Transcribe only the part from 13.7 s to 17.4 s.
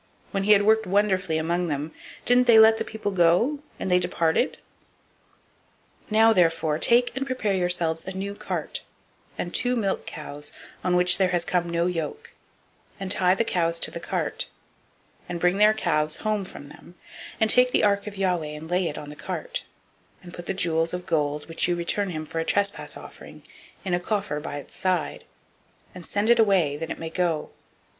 to the cart, and bring their calves home from them; 006:008